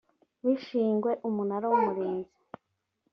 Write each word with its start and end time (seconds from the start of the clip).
bishingwe 0.45 1.11
umunara 1.27 1.65
w 1.71 1.73
umurinzi 1.79 2.35